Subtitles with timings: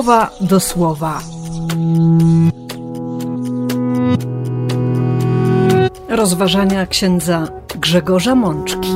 [0.00, 1.20] słowa do słowa.
[6.08, 7.48] Rozważania księdza
[7.80, 8.88] Grzegorza Mączki.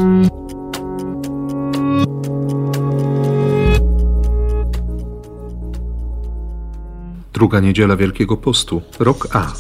[7.33, 9.53] Druga niedziela Wielkiego Postu, rok A.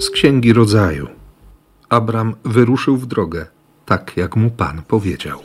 [0.00, 1.15] Z Księgi Rodzaju.
[1.96, 3.46] Abram wyruszył w drogę,
[3.86, 5.38] tak jak mu Pan powiedział.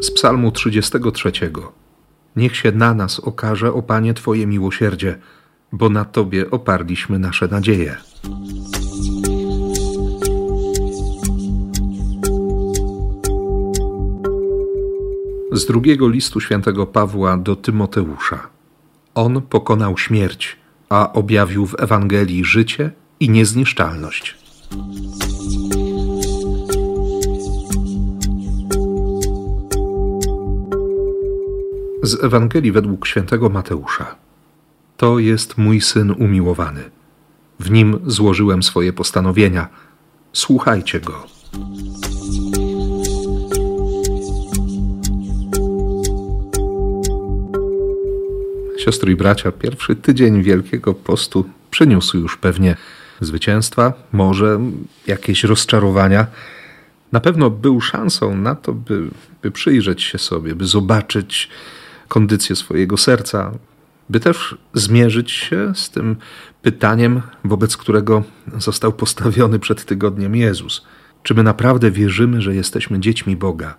[0.00, 1.32] Z Psalmu 33.
[2.36, 5.18] Niech się na nas okaże, o Panie, Twoje miłosierdzie,
[5.72, 7.96] bo na Tobie oparliśmy nasze nadzieje.
[15.52, 18.59] Z drugiego listu świętego Pawła do Tymoteusza.
[19.14, 20.56] On pokonał śmierć,
[20.88, 24.38] a objawił w Ewangelii życie i niezniszczalność.
[32.02, 34.16] Z Ewangelii według świętego Mateusza.
[34.96, 36.90] To jest mój syn umiłowany.
[37.60, 39.68] W nim złożyłem swoje postanowienia.
[40.32, 41.26] Słuchajcie go.
[48.80, 52.76] Siostry i bracia, pierwszy tydzień Wielkiego Postu przyniósł już pewnie
[53.20, 54.60] zwycięstwa, może
[55.06, 56.26] jakieś rozczarowania.
[57.12, 59.08] Na pewno był szansą na to, by,
[59.42, 61.48] by przyjrzeć się sobie, by zobaczyć
[62.08, 63.52] kondycję swojego serca,
[64.10, 66.16] by też zmierzyć się z tym
[66.62, 68.24] pytaniem, wobec którego
[68.58, 70.86] został postawiony przed tygodniem Jezus.
[71.22, 73.74] Czy my naprawdę wierzymy, że jesteśmy dziećmi Boga?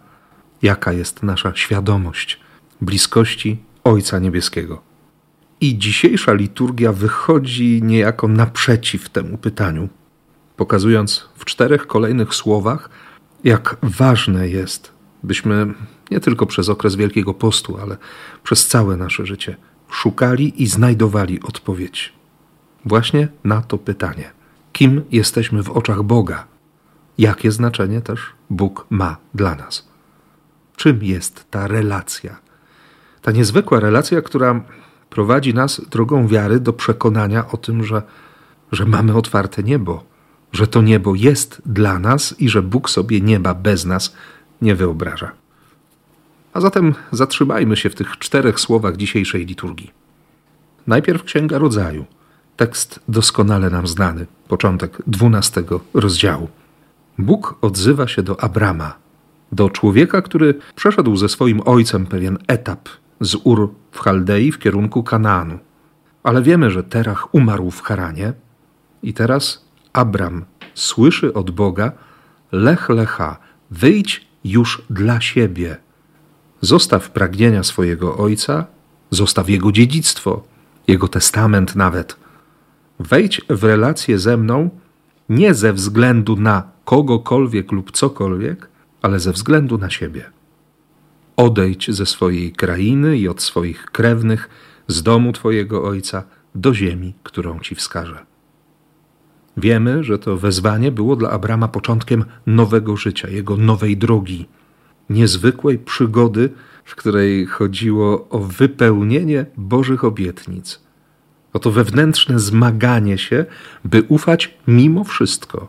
[0.62, 2.40] Jaka jest nasza świadomość
[2.82, 4.91] bliskości Ojca Niebieskiego?
[5.62, 9.90] I dzisiejsza liturgia wychodzi niejako naprzeciw temu pytaniu,
[10.56, 12.90] pokazując w czterech kolejnych słowach,
[13.44, 14.92] jak ważne jest,
[15.24, 15.74] byśmy
[16.12, 17.98] nie tylko przez okres Wielkiego Postu, ale
[18.44, 19.56] przez całe nasze życie
[19.90, 22.14] szukali i znajdowali odpowiedź
[22.86, 24.32] właśnie na to pytanie:
[24.74, 26.48] kim jesteśmy w oczach Boga?
[27.18, 28.20] Jakie znaczenie też
[28.50, 29.88] Bóg ma dla nas?
[30.76, 32.40] Czym jest ta relacja?
[33.22, 34.62] Ta niezwykła relacja, która
[35.12, 38.02] prowadzi nas drogą wiary do przekonania o tym, że,
[38.72, 40.04] że mamy otwarte niebo,
[40.52, 44.16] że to niebo jest dla nas i że Bóg sobie nieba bez nas
[44.62, 45.32] nie wyobraża.
[46.54, 49.92] A zatem zatrzymajmy się w tych czterech słowach dzisiejszej liturgii.
[50.88, 52.06] Najpierw Księga Rodzaju,
[52.58, 56.48] tekst doskonale nam znany, początek dwunastego rozdziału.
[57.18, 58.96] Bóg odzywa się do Abrama,
[59.52, 62.90] do człowieka, który przeszedł ze swoim ojcem pewien etap
[63.22, 65.60] z Ur w Chaldei w kierunku Kanaanu.
[66.24, 68.34] Ale wiemy, że Terach umarł w Haranie
[69.04, 71.92] i teraz Abram słyszy od Boga:
[72.52, 73.38] Lech lecha,
[73.72, 75.78] wyjdź już dla siebie.
[76.62, 78.66] Zostaw pragnienia swojego ojca,
[79.10, 80.44] zostaw jego dziedzictwo,
[80.88, 82.16] jego testament nawet.
[83.00, 84.70] Wejdź w relację ze mną
[85.30, 88.70] nie ze względu na kogokolwiek lub cokolwiek,
[89.02, 90.41] ale ze względu na siebie.
[91.38, 94.50] Odejdź ze swojej krainy i od swoich krewnych,
[94.88, 96.24] z domu Twojego Ojca,
[96.56, 98.26] do ziemi, którą Ci wskażę.
[99.58, 104.46] Wiemy, że to wezwanie było dla Abrama początkiem nowego życia, jego nowej drogi,
[105.10, 106.50] niezwykłej przygody,
[106.86, 110.82] w której chodziło o wypełnienie Bożych obietnic.
[111.54, 113.46] O to wewnętrzne zmaganie się,
[113.86, 115.68] by ufać mimo wszystko,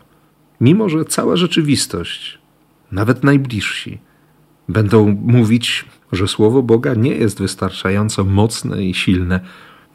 [0.61, 2.39] mimo że cała rzeczywistość,
[2.91, 3.99] nawet najbliżsi,
[4.69, 9.39] będą mówić, że Słowo Boga nie jest wystarczająco mocne i silne,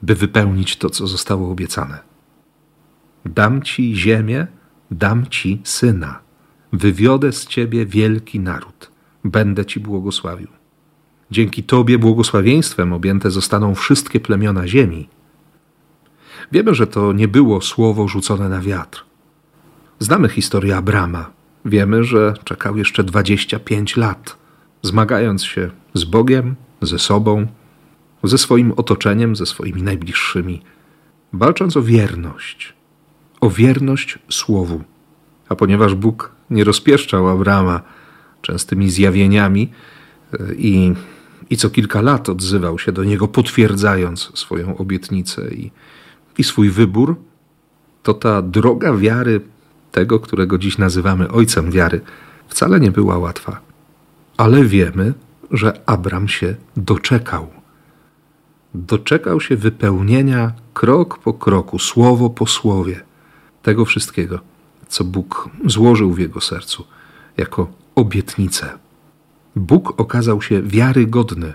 [0.02, 1.98] by wypełnić to, co zostało obiecane.
[3.24, 4.46] Dam ci ziemię,
[4.90, 6.20] dam ci syna.
[6.72, 8.90] Wywiodę z ciebie wielki naród.
[9.24, 10.48] Będę ci błogosławił.
[11.30, 15.08] Dzięki tobie błogosławieństwem objęte zostaną wszystkie plemiona ziemi.
[16.52, 19.04] Wiemy, że to nie było słowo rzucone na wiatr.
[19.98, 21.30] Znamy historię Abrama.
[21.64, 24.36] Wiemy, że czekał jeszcze 25 lat
[24.82, 27.46] zmagając się z Bogiem, ze sobą,
[28.24, 30.62] ze swoim otoczeniem, ze swoimi najbliższymi,
[31.32, 32.74] walcząc o wierność,
[33.40, 34.82] o wierność Słowu.
[35.48, 37.80] A ponieważ Bóg nie rozpieszczał Abrama
[38.42, 39.68] częstymi zjawieniami
[40.32, 40.94] e, i,
[41.50, 45.70] i co kilka lat odzywał się do niego, potwierdzając swoją obietnicę i,
[46.38, 47.16] i swój wybór,
[48.02, 49.40] to ta droga wiary
[49.92, 52.00] tego, którego dziś nazywamy Ojcem wiary,
[52.48, 53.67] wcale nie była łatwa
[54.38, 55.14] ale wiemy,
[55.50, 57.46] że Abram się doczekał.
[58.74, 63.00] doczekał się wypełnienia krok po kroku, słowo po słowie
[63.62, 64.38] tego wszystkiego,
[64.88, 66.84] co Bóg złożył w jego sercu
[67.36, 68.78] jako obietnicę.
[69.56, 71.52] Bóg okazał się wiarygodny.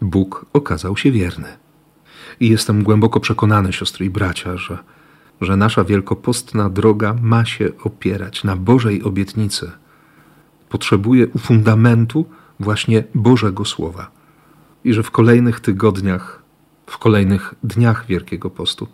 [0.00, 1.48] Bóg okazał się wierny.
[2.40, 4.78] I jestem głęboko przekonany, siostry i bracia, że,
[5.40, 9.72] że nasza wielkopostna droga ma się opierać na Bożej obietnicy.
[10.72, 12.26] Potrzebuje u fundamentu
[12.60, 14.10] właśnie Bożego Słowa.
[14.84, 16.42] I że w kolejnych tygodniach,
[16.86, 18.88] w kolejnych dniach Wielkiego Postu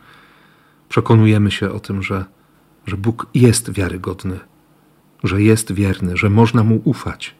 [0.88, 2.24] przekonujemy się o tym, że,
[2.86, 4.40] że Bóg jest wiarygodny,
[5.24, 7.34] że jest wierny, że można Mu ufać,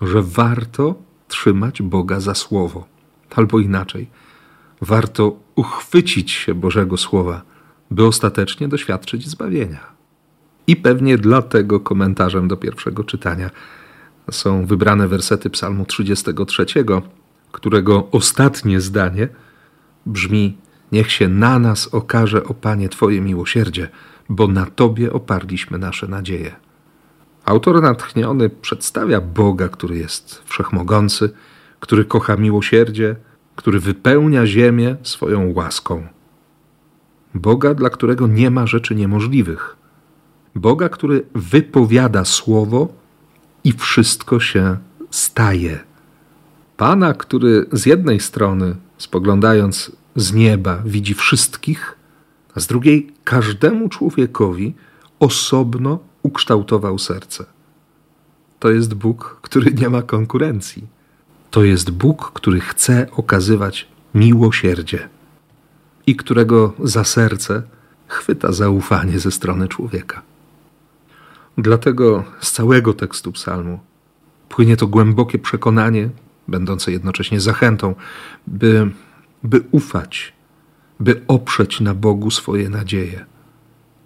[0.00, 0.94] że warto
[1.28, 2.86] trzymać Boga za słowo,
[3.36, 4.10] albo inaczej,
[4.80, 7.42] warto uchwycić się Bożego Słowa,
[7.90, 9.99] by ostatecznie doświadczyć zbawienia.
[10.66, 13.50] I pewnie dlatego komentarzem do pierwszego czytania
[14.30, 16.66] są wybrane wersety Psalmu 33,
[17.52, 19.28] którego ostatnie zdanie
[20.06, 20.56] brzmi:
[20.92, 23.88] Niech się na nas okaże, o Panie, Twoje miłosierdzie,
[24.28, 26.56] bo na Tobie oparliśmy nasze nadzieje.
[27.44, 31.30] Autor natchniony przedstawia Boga, który jest wszechmogący,
[31.80, 33.16] który kocha miłosierdzie,
[33.56, 36.06] który wypełnia ziemię swoją łaską.
[37.34, 39.76] Boga, dla którego nie ma rzeczy niemożliwych.
[40.54, 42.88] Boga, który wypowiada słowo
[43.64, 44.76] i wszystko się
[45.10, 45.78] staje.
[46.76, 51.96] Pana, który z jednej strony, spoglądając z nieba, widzi wszystkich,
[52.54, 54.74] a z drugiej każdemu człowiekowi
[55.18, 57.44] osobno ukształtował serce.
[58.58, 60.86] To jest Bóg, który nie ma konkurencji.
[61.50, 65.08] To jest Bóg, który chce okazywać miłosierdzie
[66.06, 67.62] i którego za serce
[68.08, 70.22] chwyta zaufanie ze strony człowieka.
[71.58, 73.78] Dlatego z całego tekstu psalmu
[74.48, 76.08] płynie to głębokie przekonanie,
[76.48, 77.94] będące jednocześnie zachętą,
[78.46, 78.90] by,
[79.42, 80.32] by ufać,
[81.00, 83.24] by oprzeć na Bogu swoje nadzieje,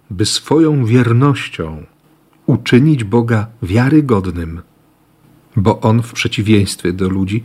[0.09, 1.85] by swoją wiernością
[2.45, 4.61] uczynić Boga wiarygodnym,
[5.55, 7.43] bo On w przeciwieństwie do ludzi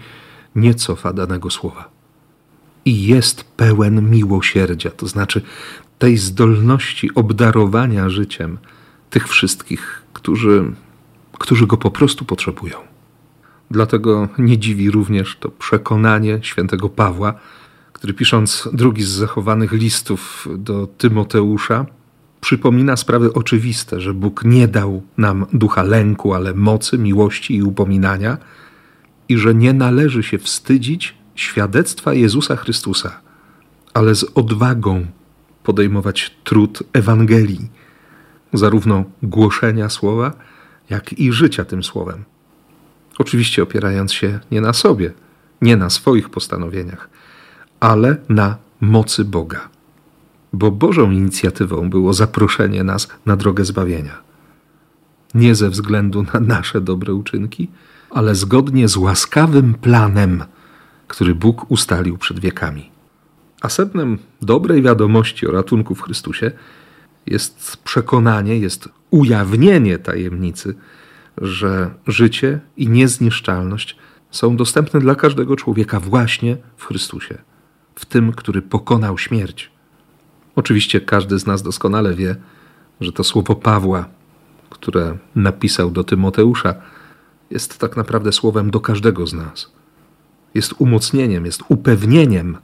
[0.55, 1.89] nie cofa danego słowa.
[2.85, 5.43] I jest pełen miłosierdzia, to znaczy
[5.99, 8.59] tej zdolności obdarowania życiem
[9.11, 10.73] tych wszystkich, którzy,
[11.33, 12.77] którzy go po prostu potrzebują.
[13.71, 17.35] Dlatego nie dziwi również to przekonanie świętego Pawła,
[17.93, 21.87] który pisząc drugi z zachowanych listów do Tymoteusza,
[22.41, 28.39] przypomina sprawy oczywiste, że Bóg nie dał nam ducha lęku, ale mocy, miłości i upominania,
[29.29, 33.21] i że nie należy się wstydzić świadectwa Jezusa Chrystusa,
[33.95, 35.07] ale z odwagą
[35.63, 37.69] podejmować trud Ewangelii,
[38.53, 40.33] zarówno głoszenia słowa,
[40.91, 42.25] jak i życia tym słowem.
[43.19, 45.13] Oczywiście opierając się nie na sobie,
[45.63, 47.11] nie na swoich postanowieniach,
[47.81, 49.69] ale na mocy Boga
[50.53, 54.19] bo Bożą inicjatywą było zaproszenie nas na drogę zbawienia.
[55.35, 57.69] Nie ze względu na nasze dobre uczynki,
[58.11, 60.45] ale zgodnie z łaskawym planem,
[61.09, 62.91] który Bóg ustalił przed wiekami.
[63.63, 66.51] A sednem dobrej wiadomości o ratunku w Chrystusie
[67.27, 70.75] jest przekonanie, jest ujawnienie tajemnicy,
[71.39, 73.97] że życie i niezniszczalność
[74.31, 77.39] są dostępne dla każdego człowieka właśnie w Chrystusie,
[77.95, 79.71] w tym, który pokonał śmierć.
[80.57, 82.37] Oczywiście każdy z nas doskonale wie,
[83.01, 84.09] że to słowo Pawła,
[84.71, 86.75] które napisał do Tymoteusza,
[87.51, 89.73] jest tak naprawdę słowem do każdego z nas.
[90.55, 92.59] Jest umocnieniem, jest upewnieniem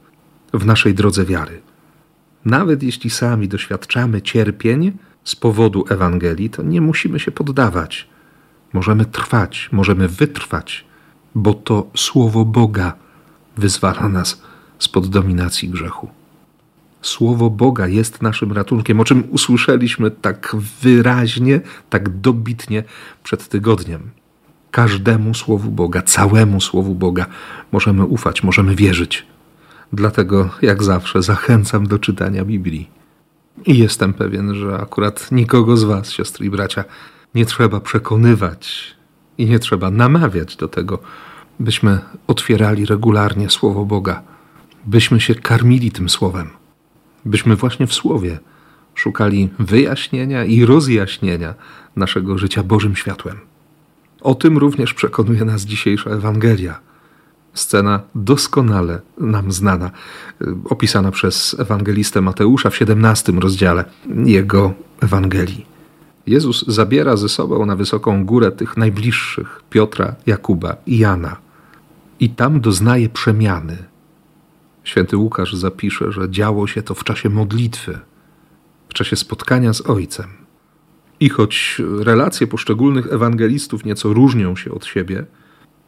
[0.53, 1.61] w naszej drodze wiary.
[2.45, 4.91] Nawet jeśli sami doświadczamy cierpień
[5.23, 8.07] z powodu Ewangelii, to nie musimy się poddawać.
[8.73, 10.85] Możemy trwać, możemy wytrwać,
[11.35, 12.93] bo to słowo Boga
[13.57, 14.41] wyzwala nas
[14.79, 16.09] spod dominacji grzechu.
[17.01, 22.83] Słowo Boga jest naszym ratunkiem, o czym usłyszeliśmy tak wyraźnie, tak dobitnie
[23.23, 24.09] przed tygodniem.
[24.71, 27.25] Każdemu Słowu Boga, całemu Słowu Boga
[27.71, 29.25] możemy ufać, możemy wierzyć.
[29.93, 32.89] Dlatego, jak zawsze, zachęcam do czytania Biblii.
[33.65, 36.83] I jestem pewien, że akurat nikogo z Was, siostry i bracia,
[37.35, 38.95] nie trzeba przekonywać
[39.37, 40.99] i nie trzeba namawiać do tego,
[41.59, 44.23] byśmy otwierali regularnie Słowo Boga,
[44.85, 46.49] byśmy się karmili tym Słowem
[47.27, 48.39] byśmy właśnie w Słowie
[48.95, 51.53] szukali wyjaśnienia i rozjaśnienia
[51.95, 53.37] naszego życia Bożym światłem.
[54.21, 56.79] O tym również przekonuje nas dzisiejsza Ewangelia.
[57.57, 59.91] Scena doskonale nam znana,
[60.69, 63.85] opisana przez ewangelistę Mateusza w 17 rozdziale
[64.25, 65.65] jego Ewangelii.
[66.27, 71.37] Jezus zabiera ze sobą na wysoką górę tych najbliższych Piotra, Jakuba i Jana
[72.19, 73.77] i tam doznaje przemiany
[74.87, 77.99] Święty Łukasz zapisze, że działo się to w czasie modlitwy,
[78.89, 80.27] w czasie spotkania z Ojcem.
[81.19, 85.25] I choć relacje poszczególnych ewangelistów nieco różnią się od siebie,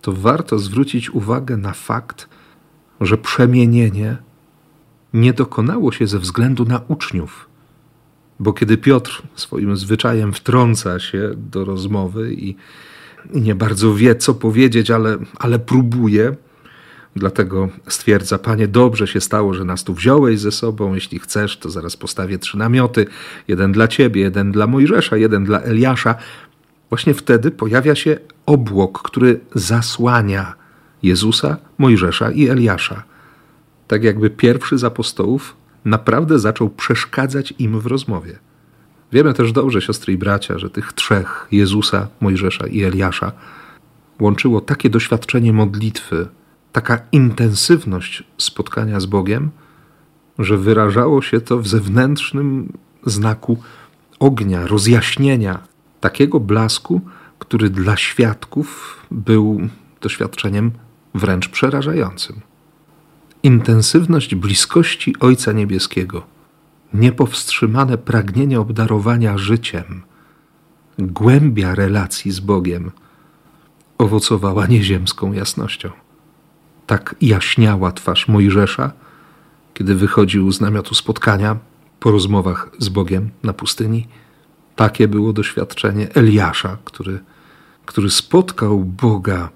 [0.01, 2.29] to warto zwrócić uwagę na fakt,
[3.01, 4.17] że przemienienie
[5.13, 7.49] nie dokonało się ze względu na uczniów.
[8.39, 12.55] Bo kiedy Piotr swoim zwyczajem wtrąca się do rozmowy i,
[13.33, 16.35] nie bardzo wie, co powiedzieć, ale, ale próbuje,
[17.15, 20.93] Dlatego stwierdza, Panie, dobrze się stało, że nas tu wziąłeś ze sobą.
[20.93, 23.05] Jeśli chcesz, to zaraz postawię trzy namioty:
[23.47, 26.15] jeden dla ciebie, jeden dla Mojżesza, jeden dla Eliasza.
[26.89, 30.53] Właśnie wtedy pojawia się obłok, który zasłania
[31.03, 33.03] Jezusa, Mojżesza i Eliasza.
[33.87, 35.55] Tak jakby pierwszy z apostołów
[35.85, 38.39] naprawdę zaczął przeszkadzać im w rozmowie.
[39.11, 43.31] Wiemy też dobrze, siostry i bracia, że tych trzech Jezusa, Mojżesza i Eliasza
[44.19, 46.27] łączyło takie doświadczenie modlitwy,
[46.71, 49.49] taka intensywność spotkania z Bogiem,
[50.39, 52.73] że wyrażało się to w zewnętrznym
[53.05, 53.57] znaku
[54.19, 55.59] ognia, rozjaśnienia,
[55.99, 57.01] takiego blasku,
[57.39, 59.61] który dla świadków był
[60.01, 60.71] doświadczeniem
[61.15, 62.41] wręcz przerażającym.
[63.43, 66.23] Intensywność bliskości Ojca Niebieskiego,
[66.93, 70.01] niepowstrzymane pragnienie obdarowania życiem,
[70.99, 72.91] głębia relacji z Bogiem
[73.97, 75.91] owocowała nieziemską jasnością.
[76.87, 78.91] Tak jaśniała twarz Mojżesza,
[79.73, 81.57] kiedy wychodził z namiotu spotkania
[81.99, 84.07] po rozmowach z Bogiem na pustyni.
[84.79, 87.19] Takie było doświadczenie Eliasza, który,
[87.85, 89.49] który spotkał Boga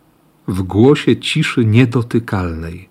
[0.47, 2.89] w głosie ciszy niedotykalnej.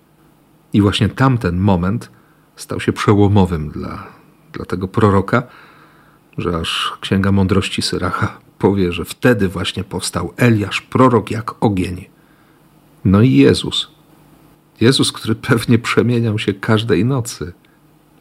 [0.73, 2.11] I właśnie tamten moment
[2.57, 4.07] stał się przełomowym dla,
[4.53, 5.43] dla tego proroka,
[6.39, 12.05] że aż Księga Mądrości Syracha powie, że wtedy właśnie powstał Eliasz, prorok jak ogień.
[13.05, 13.91] No i Jezus,
[14.81, 17.53] Jezus, który pewnie przemieniał się każdej nocy,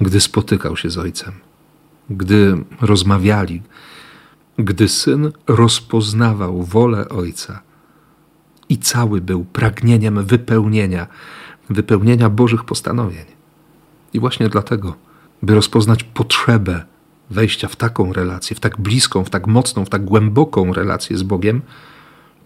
[0.01, 1.33] gdy spotykał się z Ojcem,
[2.09, 3.61] gdy rozmawiali,
[4.59, 7.61] gdy syn rozpoznawał wolę Ojca
[8.69, 11.07] i cały był pragnieniem wypełnienia,
[11.69, 13.25] wypełnienia Bożych postanowień.
[14.13, 14.95] I właśnie dlatego,
[15.41, 16.85] by rozpoznać potrzebę
[17.29, 21.23] wejścia w taką relację, w tak bliską, w tak mocną, w tak głęboką relację z
[21.23, 21.61] Bogiem,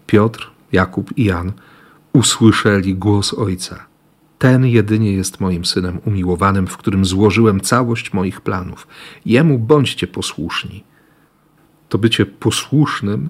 [0.06, 1.52] Piotr, Jakub i Jan
[2.12, 3.86] usłyszeli głos Ojca
[4.38, 8.86] ten jedynie jest moim synem umiłowanym, w którym złożyłem całość moich planów.
[9.26, 10.84] Jemu bądźcie posłuszni.
[11.88, 13.28] To bycie posłusznym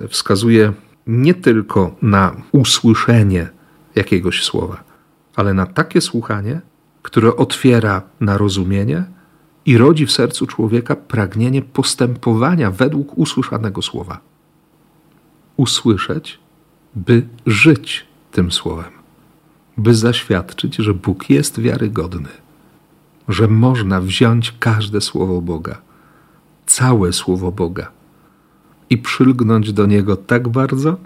[0.00, 0.72] e, wskazuje
[1.06, 3.48] nie tylko na usłyszenie
[3.94, 4.84] jakiegoś słowa,
[5.36, 6.60] ale na takie słuchanie,
[7.02, 9.04] które otwiera na rozumienie
[9.66, 14.20] i rodzi w sercu człowieka pragnienie postępowania według usłyszanego słowa.
[15.56, 16.38] Usłyszeć,
[16.94, 19.04] by żyć tym słowem
[19.76, 22.28] by zaświadczyć, że Bóg jest wiarygodny,
[23.28, 25.82] że można wziąć każde słowo Boga,
[26.74, 27.90] całe słowo Boga
[28.90, 30.96] i przylgnąć do Niego tak bardzo,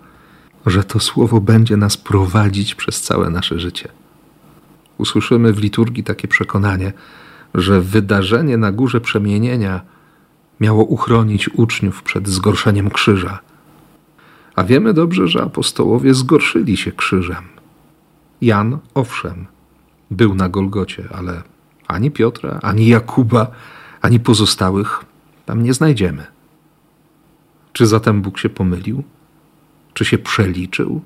[0.67, 3.89] że to słowo będzie nas prowadzić przez całe nasze życie.
[4.99, 6.93] Usłyszymy w liturgii takie przekonanie,
[7.55, 9.81] że wydarzenie na górze przemienienia
[10.61, 13.39] miało uchronić uczniów przed zgorszeniem krzyża.
[14.57, 17.45] A wiemy dobrze, że apostołowie zgorszyli się krzyżem
[18.41, 19.47] Jan, owszem,
[20.11, 21.43] był na Golgocie, ale
[21.89, 23.47] ani Piotra, ani Jakuba,
[24.01, 25.08] ani pozostałych
[25.49, 26.27] tam nie znajdziemy.
[27.73, 29.03] Czy zatem Bóg się pomylił?
[29.95, 31.01] Czy się przeliczył?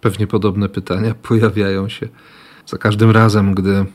[0.00, 2.08] Pewnie podobne pytania pojawiają się
[2.66, 3.86] za każdym razem, gdy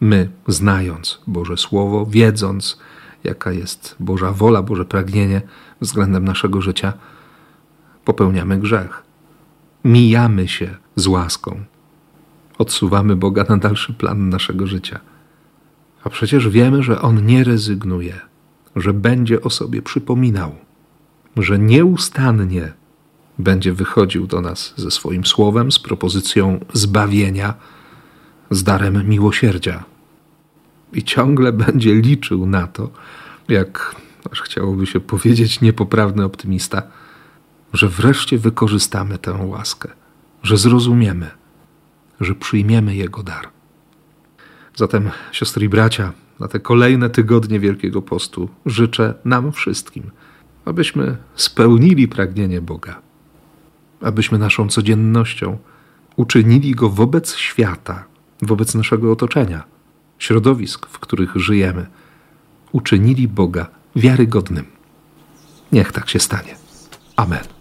[0.00, 2.78] my, znając Boże Słowo, wiedząc,
[3.24, 5.42] jaka jest Boża wola, Boże pragnienie
[5.80, 6.92] względem naszego życia,
[8.04, 9.02] popełniamy grzech
[9.84, 11.64] mijamy się z łaską.
[12.58, 15.00] Odsuwamy Boga na dalszy plan naszego życia.
[16.04, 18.28] A przecież wiemy, że On nie rezygnuje,
[18.76, 20.54] że będzie o sobie przypominał,
[21.36, 22.72] że nieustannie
[23.38, 27.54] będzie wychodził do nas ze swoim słowem, z propozycją zbawienia,
[28.50, 29.84] z darem miłosierdzia.
[30.92, 32.90] I ciągle będzie liczył na to,
[33.48, 33.96] jak
[34.32, 36.82] aż chciałoby się powiedzieć niepoprawny optymista,
[37.72, 39.88] że wreszcie wykorzystamy tę łaskę,
[40.42, 41.30] że zrozumiemy,
[42.20, 43.48] że przyjmiemy Jego dar.
[44.76, 50.10] Zatem, siostry i bracia, na te kolejne tygodnie Wielkiego Postu życzę nam wszystkim,
[50.64, 53.00] abyśmy spełnili pragnienie Boga,
[54.00, 55.58] abyśmy naszą codziennością
[56.16, 58.04] uczynili Go wobec świata,
[58.42, 59.64] wobec naszego otoczenia,
[60.18, 61.86] środowisk, w których żyjemy,
[62.72, 63.66] uczynili Boga
[63.96, 64.64] wiarygodnym.
[65.72, 66.54] Niech tak się stanie.
[67.16, 67.57] Amen.